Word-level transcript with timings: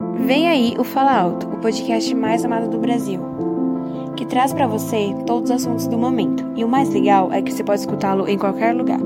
Vem 0.00 0.48
aí 0.48 0.76
o 0.78 0.84
Fala 0.84 1.12
Alto, 1.12 1.46
o 1.46 1.58
podcast 1.58 2.14
mais 2.14 2.44
amado 2.44 2.70
do 2.70 2.78
Brasil, 2.78 3.20
que 4.16 4.24
traz 4.24 4.52
para 4.52 4.66
você 4.66 5.14
todos 5.26 5.50
os 5.50 5.56
assuntos 5.56 5.86
do 5.88 5.98
momento. 5.98 6.44
E 6.56 6.64
o 6.64 6.68
mais 6.68 6.88
legal 6.88 7.32
é 7.32 7.42
que 7.42 7.52
você 7.52 7.62
pode 7.62 7.80
escutá-lo 7.80 8.28
em 8.28 8.38
qualquer 8.38 8.74
lugar, 8.74 9.00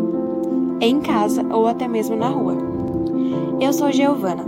em 0.81 1.01
casa 1.01 1.43
ou 1.51 1.67
até 1.67 1.89
mesmo 1.89 2.15
na 2.15 2.29
rua. 2.29 2.57
Eu 3.61 3.73
sou 3.73 3.87
a 3.87 3.91
Giovana. 3.91 4.45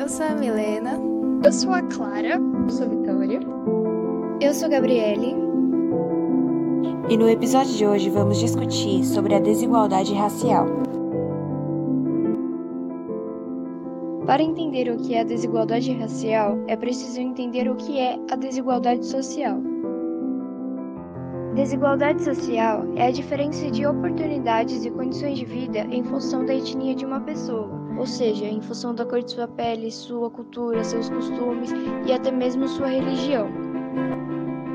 Eu 0.00 0.08
sou 0.08 0.26
a 0.26 0.30
Milena. 0.30 0.98
Eu 1.44 1.52
sou 1.52 1.72
a 1.72 1.82
Clara. 1.82 2.40
Eu 2.40 2.70
sou 2.70 2.86
a 2.86 2.88
Vitória. 2.88 3.40
Eu 4.40 4.54
sou 4.54 4.66
a 4.66 4.70
Gabriele. 4.70 5.36
E 7.08 7.16
no 7.16 7.28
episódio 7.28 7.74
de 7.74 7.86
hoje 7.86 8.10
vamos 8.10 8.38
discutir 8.38 9.04
sobre 9.04 9.34
a 9.34 9.40
desigualdade 9.40 10.14
racial. 10.14 10.66
Para 14.28 14.42
entender 14.42 14.90
o 14.90 14.98
que 14.98 15.14
é 15.14 15.22
a 15.22 15.24
desigualdade 15.24 15.90
racial, 15.94 16.58
é 16.68 16.76
preciso 16.76 17.18
entender 17.18 17.66
o 17.66 17.74
que 17.76 17.98
é 17.98 18.18
a 18.30 18.36
desigualdade 18.36 19.06
social. 19.06 19.58
Desigualdade 21.54 22.22
social 22.22 22.84
é 22.94 23.06
a 23.06 23.10
diferença 23.10 23.70
de 23.70 23.86
oportunidades 23.86 24.84
e 24.84 24.90
condições 24.90 25.38
de 25.38 25.46
vida 25.46 25.78
em 25.90 26.04
função 26.04 26.44
da 26.44 26.54
etnia 26.54 26.94
de 26.94 27.06
uma 27.06 27.22
pessoa, 27.22 27.70
ou 27.98 28.04
seja, 28.04 28.44
em 28.44 28.60
função 28.60 28.94
da 28.94 29.06
cor 29.06 29.22
de 29.22 29.30
sua 29.30 29.48
pele, 29.48 29.90
sua 29.90 30.28
cultura, 30.30 30.84
seus 30.84 31.08
costumes 31.08 31.72
e 32.06 32.12
até 32.12 32.30
mesmo 32.30 32.68
sua 32.68 32.88
religião 32.88 33.48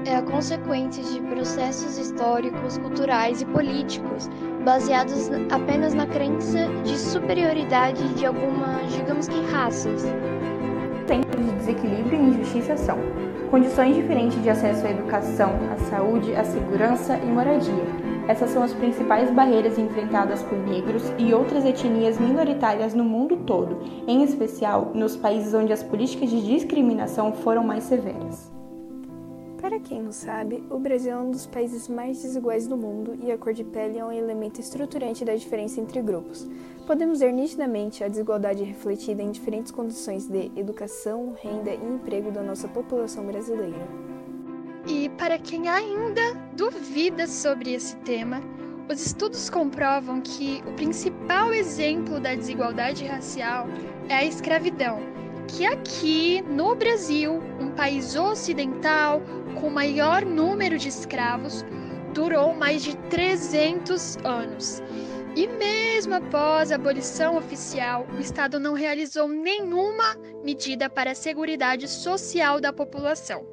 é 0.06 0.18
a 0.18 0.22
consequência 0.22 1.04
de 1.04 1.22
processos 1.22 1.98
históricos, 1.98 2.78
culturais 2.78 3.42
e 3.42 3.46
políticos 3.46 4.30
baseados 4.64 5.30
apenas 5.52 5.94
na 5.94 6.08
crença 6.08 6.68
de 6.84 6.98
superioridade 6.98 8.08
de 8.16 8.26
algumas, 8.26 8.92
digamos 8.92 9.28
que, 9.28 9.40
raças. 9.52 10.04
Tempos 11.06 11.46
de 11.46 11.52
desequilíbrio 11.52 12.20
e 12.20 12.30
injustiça 12.30 12.78
são 12.78 12.98
condições 13.52 13.96
diferentes 13.96 14.42
de 14.42 14.50
acesso 14.50 14.88
à 14.88 14.92
educação, 14.92 15.52
à 15.72 15.78
saúde, 15.90 16.34
à 16.36 16.44
segurança 16.44 17.18
e 17.18 17.26
moradia. 17.26 17.84
Essas 18.28 18.52
são 18.52 18.64
as 18.64 18.74
principais 18.74 19.30
barreiras 19.30 19.78
enfrentadas 19.78 20.42
por 20.44 20.58
negros 20.58 21.04
e 21.18 21.34
outras 21.34 21.66
etnias 21.66 22.18
minoritárias 22.18 22.94
no 22.94 23.04
mundo 23.04 23.36
todo, 23.46 23.80
em 24.08 24.24
especial 24.24 24.92
nos 24.96 25.18
países 25.18 25.54
onde 25.54 25.74
as 25.74 25.84
políticas 25.84 26.30
de 26.30 26.42
discriminação 26.42 27.34
foram 27.34 27.64
mais 27.66 27.84
severas. 27.84 28.63
Para 29.64 29.80
quem 29.80 30.04
não 30.04 30.12
sabe, 30.12 30.62
o 30.70 30.78
Brasil 30.78 31.14
é 31.14 31.18
um 31.18 31.32
dos 31.32 31.46
países 31.46 31.88
mais 31.88 32.22
desiguais 32.22 32.68
do 32.68 32.76
mundo 32.76 33.18
e 33.24 33.32
a 33.32 33.38
cor 33.38 33.54
de 33.54 33.64
pele 33.64 33.98
é 33.98 34.04
um 34.04 34.12
elemento 34.12 34.60
estruturante 34.60 35.24
da 35.24 35.34
diferença 35.34 35.80
entre 35.80 36.02
grupos. 36.02 36.46
Podemos 36.86 37.22
ver 37.22 37.32
nitidamente 37.32 38.04
a 38.04 38.10
desigualdade 38.10 38.62
refletida 38.62 39.24
em 39.24 39.32
diferentes 39.32 39.72
condições 39.72 40.28
de 40.28 40.52
educação, 40.58 41.34
renda 41.42 41.72
e 41.72 41.78
emprego 41.78 42.30
da 42.30 42.44
nossa 42.44 42.68
população 42.68 43.26
brasileira. 43.26 43.88
E 44.86 45.08
para 45.18 45.40
quem 45.40 45.70
ainda 45.70 46.34
duvida 46.58 47.26
sobre 47.26 47.74
esse 47.74 47.96
tema, 48.00 48.42
os 48.92 49.00
estudos 49.06 49.50
comprovam 49.50 50.20
que 50.20 50.62
o 50.68 50.74
principal 50.74 51.54
exemplo 51.54 52.20
da 52.20 52.36
desigualdade 52.36 53.06
racial 53.06 53.68
é 54.10 54.16
a 54.16 54.26
escravidão, 54.26 55.00
que 55.48 55.66
aqui 55.66 56.42
no 56.44 56.76
Brasil, 56.76 57.42
um 57.60 57.72
país 57.72 58.16
ocidental, 58.16 59.22
com 59.60 59.70
maior 59.70 60.26
número 60.26 60.78
de 60.78 60.90
escravos, 60.90 61.64
durou 62.14 62.54
mais 62.54 62.84
de 62.84 62.96
300 63.10 64.18
anos. 64.24 64.82
E 65.36 65.48
mesmo 65.48 66.14
após 66.14 66.72
a 66.72 66.76
abolição 66.76 67.38
oficial, 67.38 68.06
o 68.16 68.20
Estado 68.20 68.60
não 68.60 68.74
realizou 68.74 69.28
nenhuma 69.28 70.16
medida 70.44 70.90
para 70.90 71.12
a 71.12 71.16
segurança 71.16 71.88
social 71.88 72.62
da 72.62 72.72
população. 72.72 73.44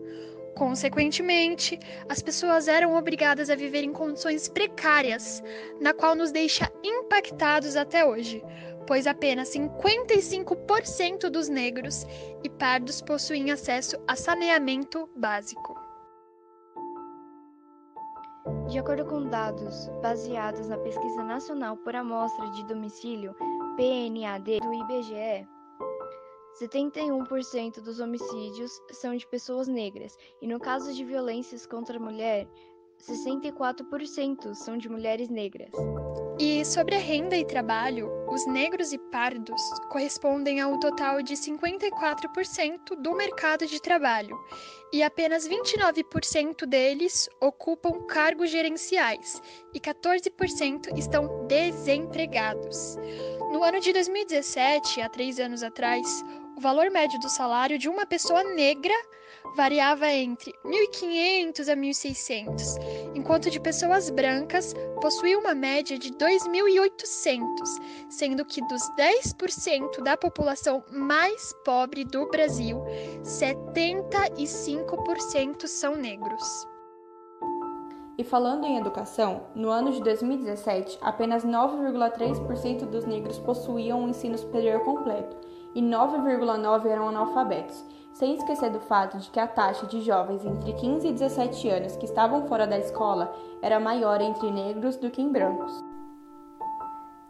Consequentemente, 0.54 1.78
as 2.06 2.20
pessoas 2.20 2.68
eram 2.68 2.94
obrigadas 2.94 3.48
a 3.48 3.54
viver 3.54 3.82
em 3.82 3.92
condições 3.92 4.46
precárias, 4.46 5.42
na 5.80 5.94
qual 5.94 6.14
nos 6.14 6.30
deixa 6.30 6.70
impactados 6.84 7.76
até 7.76 8.04
hoje, 8.04 8.42
pois 8.90 9.06
apenas 9.06 9.50
55% 9.50 11.30
dos 11.30 11.48
negros 11.48 12.04
e 12.42 12.50
pardos 12.50 13.00
possuem 13.00 13.52
acesso 13.52 13.96
a 14.08 14.16
saneamento 14.16 15.08
básico. 15.14 15.76
De 18.68 18.80
acordo 18.80 19.04
com 19.04 19.28
dados 19.28 19.88
baseados 20.02 20.66
na 20.66 20.76
Pesquisa 20.76 21.22
Nacional 21.22 21.76
por 21.76 21.94
Amostra 21.94 22.50
de 22.50 22.66
Domicílio, 22.66 23.32
PNAD, 23.76 24.58
do 24.58 24.74
IBGE, 24.74 25.46
71% 26.60 27.80
dos 27.80 28.00
homicídios 28.00 28.72
são 28.90 29.14
de 29.14 29.24
pessoas 29.28 29.68
negras, 29.68 30.16
e 30.42 30.48
no 30.48 30.58
caso 30.58 30.92
de 30.92 31.04
violências 31.04 31.64
contra 31.64 31.96
a 31.96 32.02
mulher, 32.02 32.48
64% 32.98 34.52
são 34.52 34.76
de 34.76 34.88
mulheres 34.88 35.28
negras. 35.28 35.70
Sobre 36.64 36.94
a 36.94 36.98
renda 36.98 37.36
e 37.36 37.44
trabalho, 37.44 38.10
os 38.28 38.46
negros 38.46 38.92
e 38.92 38.98
pardos 38.98 39.60
correspondem 39.90 40.60
ao 40.60 40.78
total 40.78 41.22
de 41.22 41.34
54% 41.34 42.96
do 43.00 43.14
mercado 43.14 43.66
de 43.66 43.80
trabalho, 43.80 44.38
e 44.92 45.02
apenas 45.02 45.48
29% 45.48 46.66
deles 46.66 47.28
ocupam 47.40 48.06
cargos 48.06 48.50
gerenciais 48.50 49.42
e 49.74 49.80
14% 49.80 50.96
estão 50.96 51.46
desempregados. 51.46 52.96
No 53.52 53.64
ano 53.64 53.80
de 53.80 53.92
2017, 53.92 55.00
há 55.00 55.08
três 55.08 55.40
anos 55.40 55.62
atrás, 55.62 56.24
o 56.56 56.60
valor 56.60 56.90
médio 56.90 57.18
do 57.20 57.28
salário 57.28 57.78
de 57.78 57.88
uma 57.88 58.04
pessoa 58.04 58.44
negra 58.44 58.94
variava 59.56 60.12
entre 60.12 60.52
1.500 60.64 61.68
a 61.68 61.76
1.600, 61.76 62.99
enquanto 63.14 63.50
de 63.50 63.60
pessoas 63.60 64.10
brancas 64.10 64.74
possuía 65.00 65.38
uma 65.38 65.54
média 65.54 65.96
de 65.98 66.10
2.800, 66.12 67.40
sendo 68.08 68.44
que 68.44 68.60
dos 68.66 68.82
10% 68.96 70.02
da 70.02 70.16
população 70.16 70.82
mais 70.90 71.52
pobre 71.64 72.04
do 72.04 72.26
Brasil, 72.28 72.82
75% 73.22 75.66
são 75.66 75.96
negros. 75.96 76.66
E 78.20 78.24
falando 78.24 78.66
em 78.66 78.76
educação, 78.76 79.44
no 79.54 79.70
ano 79.70 79.92
de 79.92 80.02
2017, 80.02 80.98
apenas 81.00 81.42
9,3% 81.42 82.84
dos 82.84 83.06
negros 83.06 83.38
possuíam 83.38 84.02
um 84.02 84.10
ensino 84.10 84.36
superior 84.36 84.80
completo 84.80 85.38
e 85.74 85.80
9,9% 85.80 86.84
eram 86.84 87.08
analfabetos, 87.08 87.82
sem 88.12 88.34
esquecer 88.34 88.70
do 88.70 88.80
fato 88.80 89.18
de 89.18 89.30
que 89.30 89.40
a 89.40 89.46
taxa 89.46 89.86
de 89.86 90.00
jovens 90.00 90.44
entre 90.44 90.72
15 90.72 91.08
e 91.08 91.12
17 91.12 91.68
anos 91.68 91.96
que 91.96 92.04
estavam 92.04 92.46
fora 92.46 92.66
da 92.66 92.78
escola 92.78 93.32
era 93.62 93.80
maior 93.80 94.20
entre 94.20 94.50
negros 94.50 94.96
do 94.96 95.10
que 95.10 95.22
em 95.22 95.30
brancos. 95.30 95.72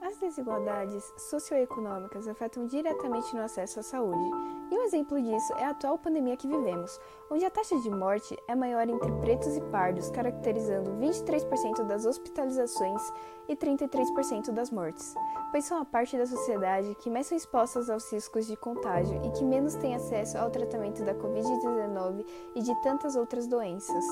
As 0.01 0.17
desigualdades 0.19 1.05
socioeconômicas 1.31 2.27
afetam 2.27 2.67
diretamente 2.67 3.35
no 3.35 3.43
acesso 3.43 3.81
à 3.81 3.83
saúde, 3.83 4.31
e 4.71 4.79
um 4.79 4.83
exemplo 4.83 5.21
disso 5.21 5.53
é 5.55 5.65
a 5.65 5.71
atual 5.71 5.99
pandemia 5.99 6.37
que 6.37 6.47
vivemos, 6.47 7.01
onde 7.29 7.45
a 7.45 7.51
taxa 7.51 7.77
de 7.81 7.91
morte 7.91 8.37
é 8.47 8.55
maior 8.55 8.89
entre 8.89 9.11
pretos 9.21 9.57
e 9.57 9.61
pardos, 9.63 10.11
caracterizando 10.11 10.93
23% 10.93 11.85
das 11.87 12.07
hospitalizações 12.07 13.03
e 13.49 13.57
33% 13.57 14.53
das 14.53 14.71
mortes, 14.71 15.13
pois 15.51 15.65
são 15.65 15.81
a 15.81 15.85
parte 15.85 16.17
da 16.17 16.25
sociedade 16.25 16.95
que 17.01 17.11
mais 17.11 17.27
são 17.27 17.37
expostas 17.37 17.91
aos 17.91 18.11
riscos 18.13 18.47
de 18.47 18.57
contágio 18.57 19.21
e 19.25 19.31
que 19.33 19.45
menos 19.45 19.75
tem 19.75 19.97
acesso 19.97 20.39
ao 20.39 20.51
tratamento 20.51 21.05
da 21.05 21.15
Covid-19 21.15 22.25
e 22.55 22.63
de 22.63 22.83
tantas 22.83 23.17
outras 23.17 23.49
doenças. 23.49 24.05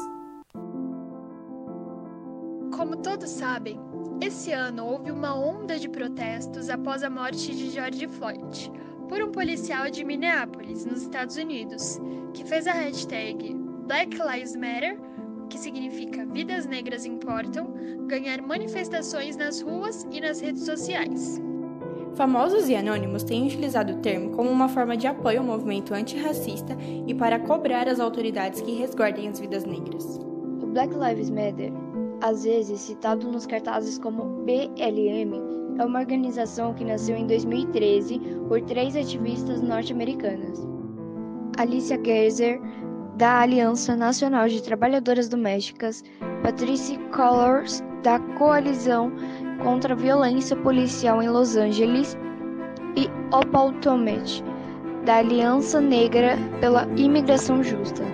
Como 2.76 2.96
todos 2.96 3.30
sabem, 3.30 3.80
esse 4.20 4.52
ano 4.52 4.86
houve 4.86 5.10
uma 5.10 5.34
onda 5.34 5.78
de 5.78 5.88
protestos 5.88 6.68
após 6.68 7.02
a 7.04 7.10
morte 7.10 7.54
de 7.54 7.70
George 7.70 8.06
Floyd 8.08 8.87
por 9.08 9.22
um 9.22 9.32
policial 9.32 9.90
de 9.90 10.04
Minneapolis, 10.04 10.84
nos 10.84 11.02
Estados 11.02 11.36
Unidos, 11.36 11.98
que 12.34 12.44
fez 12.44 12.66
a 12.66 12.72
hashtag 12.72 13.54
Black 13.86 14.16
Lives 14.16 14.54
Matter, 14.54 14.98
que 15.48 15.58
significa 15.58 16.26
Vidas 16.26 16.66
Negras 16.66 17.06
Importam, 17.06 17.72
ganhar 18.06 18.42
manifestações 18.42 19.36
nas 19.36 19.62
ruas 19.62 20.06
e 20.10 20.20
nas 20.20 20.40
redes 20.40 20.64
sociais. 20.64 21.40
Famosos 22.14 22.68
e 22.68 22.74
anônimos 22.74 23.22
têm 23.22 23.46
utilizado 23.46 23.94
o 23.94 23.98
termo 24.00 24.30
como 24.30 24.50
uma 24.50 24.68
forma 24.68 24.96
de 24.96 25.06
apoio 25.06 25.38
ao 25.38 25.44
movimento 25.46 25.94
antirracista 25.94 26.76
e 27.06 27.14
para 27.14 27.38
cobrar 27.38 27.88
as 27.88 28.00
autoridades 28.00 28.60
que 28.60 28.72
resguardem 28.72 29.28
as 29.28 29.40
vidas 29.40 29.64
negras. 29.64 30.18
O 30.60 30.66
Black 30.66 30.92
Lives 30.94 31.30
Matter 31.30 31.72
às 32.20 32.44
vezes 32.44 32.80
citado 32.80 33.30
nos 33.30 33.46
cartazes 33.46 33.98
como 33.98 34.44
BLM, 34.44 35.32
é 35.78 35.84
uma 35.84 36.00
organização 36.00 36.74
que 36.74 36.84
nasceu 36.84 37.16
em 37.16 37.26
2013 37.26 38.18
por 38.48 38.60
três 38.62 38.96
ativistas 38.96 39.62
norte-americanas. 39.62 40.66
Alicia 41.56 41.98
Gerzer, 42.04 42.60
da 43.16 43.40
Aliança 43.40 43.96
Nacional 43.96 44.48
de 44.48 44.62
Trabalhadoras 44.62 45.28
Domésticas, 45.28 46.04
Patricia 46.42 46.98
Collors, 47.10 47.82
da 48.02 48.20
Coalizão 48.38 49.12
contra 49.62 49.94
a 49.94 49.96
Violência 49.96 50.56
Policial 50.56 51.22
em 51.22 51.28
Los 51.28 51.56
Angeles, 51.56 52.16
e 52.96 53.08
Opal 53.34 53.72
Tomet, 53.80 54.42
da 55.04 55.16
Aliança 55.16 55.80
Negra 55.80 56.36
pela 56.60 56.84
Imigração 56.96 57.62
Justa. 57.62 58.04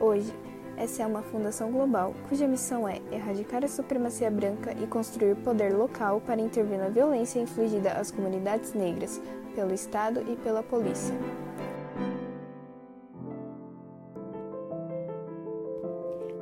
Hoje, 0.00 0.32
essa 0.76 1.02
é 1.02 1.06
uma 1.06 1.22
fundação 1.22 1.70
global 1.70 2.14
cuja 2.28 2.48
missão 2.48 2.88
é 2.88 3.00
erradicar 3.10 3.64
a 3.64 3.68
supremacia 3.68 4.30
branca 4.30 4.72
e 4.72 4.86
construir 4.86 5.36
poder 5.36 5.74
local 5.74 6.20
para 6.20 6.40
intervir 6.40 6.78
na 6.78 6.88
violência 6.88 7.40
infligida 7.40 7.92
às 7.92 8.10
comunidades 8.10 8.72
negras 8.74 9.20
pelo 9.54 9.74
Estado 9.74 10.24
e 10.28 10.36
pela 10.36 10.62
polícia. 10.62 11.14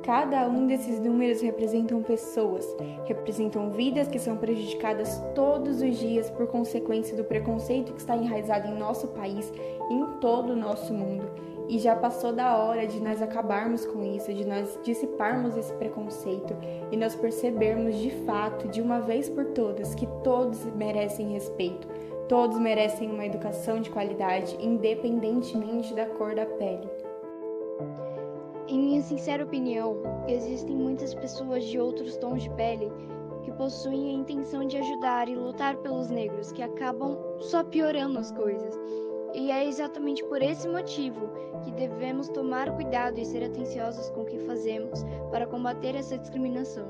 Cada 0.02 0.48
um 0.48 0.66
desses 0.66 0.98
números 0.98 1.40
representam 1.40 2.02
pessoas, 2.02 2.66
representam 3.06 3.70
vidas 3.70 4.08
que 4.08 4.18
são 4.18 4.36
prejudicadas 4.36 5.22
todos 5.34 5.80
os 5.82 5.96
dias 5.98 6.28
por 6.30 6.48
consequência 6.48 7.16
do 7.16 7.22
preconceito 7.22 7.92
que 7.92 8.00
está 8.00 8.16
enraizado 8.16 8.66
em 8.66 8.76
nosso 8.76 9.06
país 9.08 9.52
e 9.88 9.94
em 9.94 10.06
todo 10.18 10.52
o 10.52 10.56
nosso 10.56 10.92
mundo. 10.92 11.49
E 11.70 11.78
já 11.78 11.94
passou 11.94 12.32
da 12.32 12.56
hora 12.56 12.84
de 12.84 13.00
nós 13.00 13.22
acabarmos 13.22 13.86
com 13.86 14.02
isso, 14.02 14.34
de 14.34 14.44
nós 14.44 14.76
dissiparmos 14.82 15.56
esse 15.56 15.72
preconceito 15.74 16.52
e 16.90 16.96
nós 16.96 17.14
percebermos 17.14 17.94
de 17.94 18.10
fato, 18.26 18.66
de 18.66 18.82
uma 18.82 18.98
vez 18.98 19.28
por 19.28 19.44
todas, 19.44 19.94
que 19.94 20.04
todos 20.24 20.64
merecem 20.74 21.28
respeito, 21.28 21.86
todos 22.28 22.58
merecem 22.58 23.08
uma 23.08 23.24
educação 23.24 23.80
de 23.80 23.88
qualidade, 23.88 24.58
independentemente 24.60 25.94
da 25.94 26.06
cor 26.06 26.34
da 26.34 26.44
pele. 26.44 26.90
Em 28.66 28.76
minha 28.76 29.02
sincera 29.02 29.44
opinião, 29.44 29.96
existem 30.26 30.74
muitas 30.74 31.14
pessoas 31.14 31.62
de 31.62 31.78
outros 31.78 32.16
tons 32.16 32.42
de 32.42 32.50
pele 32.50 32.90
que 33.44 33.52
possuem 33.52 34.10
a 34.10 34.18
intenção 34.18 34.66
de 34.66 34.76
ajudar 34.76 35.28
e 35.28 35.36
lutar 35.36 35.76
pelos 35.76 36.10
negros, 36.10 36.50
que 36.50 36.62
acabam 36.62 37.16
só 37.38 37.62
piorando 37.62 38.18
as 38.18 38.32
coisas. 38.32 38.76
E 39.34 39.50
é 39.50 39.66
exatamente 39.66 40.24
por 40.24 40.42
esse 40.42 40.68
motivo 40.68 41.30
que 41.62 41.70
devemos 41.72 42.28
tomar 42.28 42.74
cuidado 42.74 43.18
e 43.18 43.24
ser 43.24 43.44
atenciosos 43.44 44.10
com 44.10 44.22
o 44.22 44.26
que 44.26 44.38
fazemos 44.40 45.04
para 45.30 45.46
combater 45.46 45.94
essa 45.94 46.18
discriminação. 46.18 46.86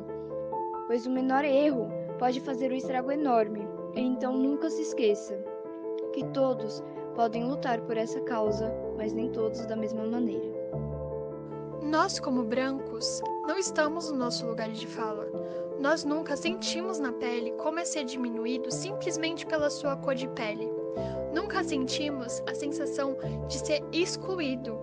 Pois 0.87 1.07
o 1.07 1.11
menor 1.11 1.45
erro 1.45 1.89
pode 2.19 2.41
fazer 2.41 2.73
um 2.73 2.77
estrago 2.77 3.11
enorme. 3.11 3.69
Então 3.95 4.37
nunca 4.37 4.71
se 4.71 4.83
esqueça 4.83 5.39
que 6.13 6.25
todos 6.27 6.83
podem 7.15 7.45
lutar 7.45 7.81
por 7.83 7.97
essa 7.97 8.21
causa, 8.21 8.73
mas 8.97 9.13
nem 9.13 9.31
todos 9.31 9.67
da 9.67 9.77
mesma 9.77 10.05
maneira. 10.05 10.61
Nós, 11.83 12.21
como 12.21 12.45
brancos, 12.45 13.23
não 13.47 13.59
estamos 13.59 14.11
no 14.11 14.17
nosso 14.17 14.47
lugar 14.47 14.71
de 14.71 14.87
fala. 14.87 15.27
Nós 15.79 16.05
nunca 16.05 16.37
sentimos 16.37 16.99
na 16.99 17.13
pele 17.13 17.53
como 17.53 17.79
é 17.79 17.85
ser 17.85 18.05
diminuído 18.05 18.71
simplesmente 18.71 19.47
pela 19.47 19.71
sua 19.71 19.97
cor 19.97 20.15
de 20.15 20.29
pele. 20.29 20.80
Nunca 21.33 21.63
sentimos 21.63 22.43
a 22.47 22.55
sensação 22.55 23.17
de 23.49 23.59
ser 23.59 23.83
excluído. 23.93 24.79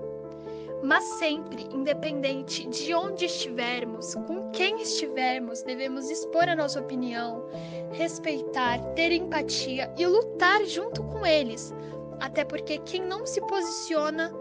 Mas 0.81 1.03
sempre, 1.03 1.67
independente 1.73 2.67
de 2.67 2.93
onde 2.93 3.25
estivermos, 3.25 4.13
com 4.13 4.51
quem 4.51 4.81
estivermos, 4.81 5.63
devemos 5.63 6.09
expor 6.09 6.47
a 6.47 6.55
nossa 6.55 6.79
opinião, 6.79 7.45
respeitar, 7.91 8.79
ter 8.93 9.11
empatia 9.11 9.91
e 9.97 10.05
lutar 10.05 10.63
junto 10.65 11.03
com 11.03 11.25
eles. 11.25 11.73
Até 12.19 12.45
porque 12.45 12.77
quem 12.79 13.03
não 13.03 13.25
se 13.25 13.41
posiciona, 13.41 14.31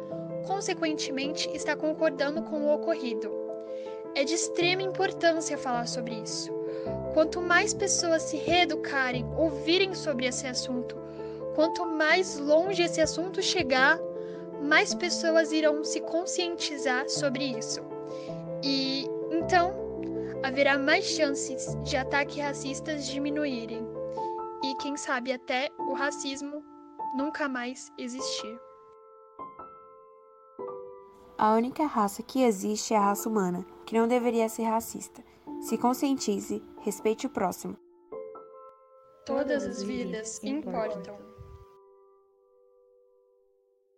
consequentemente, 0.46 1.48
está 1.54 1.74
concordando 1.74 2.42
com 2.42 2.66
o 2.66 2.74
ocorrido. 2.74 3.30
É 4.14 4.22
de 4.22 4.34
extrema 4.34 4.82
importância 4.82 5.58
falar 5.58 5.86
sobre 5.86 6.14
isso. 6.14 6.52
Quanto 7.14 7.40
mais 7.40 7.72
pessoas 7.72 8.22
se 8.22 8.36
reeducarem, 8.36 9.26
ouvirem 9.36 9.94
sobre 9.94 10.26
esse 10.26 10.46
assunto, 10.46 11.05
Quanto 11.56 11.86
mais 11.86 12.38
longe 12.38 12.82
esse 12.82 13.00
assunto 13.00 13.40
chegar, 13.40 13.98
mais 14.62 14.94
pessoas 14.94 15.52
irão 15.52 15.82
se 15.82 16.02
conscientizar 16.02 17.08
sobre 17.08 17.44
isso. 17.44 17.80
E 18.62 19.06
então 19.32 19.72
haverá 20.44 20.78
mais 20.78 21.06
chances 21.06 21.74
de 21.82 21.96
ataques 21.96 22.36
racistas 22.36 23.06
diminuírem. 23.06 23.88
E 24.62 24.74
quem 24.82 24.98
sabe 24.98 25.32
até 25.32 25.70
o 25.78 25.94
racismo 25.94 26.62
nunca 27.16 27.48
mais 27.48 27.90
existir. 27.96 28.60
A 31.38 31.54
única 31.54 31.86
raça 31.86 32.22
que 32.22 32.42
existe 32.42 32.92
é 32.92 32.98
a 32.98 33.06
raça 33.06 33.30
humana, 33.30 33.64
que 33.86 33.98
não 33.98 34.06
deveria 34.06 34.48
ser 34.50 34.64
racista. 34.64 35.24
Se 35.62 35.78
conscientize, 35.78 36.62
respeite 36.80 37.26
o 37.26 37.30
próximo. 37.30 37.78
Todas 39.24 39.64
as 39.64 39.82
vidas 39.82 40.42
importam. 40.44 41.25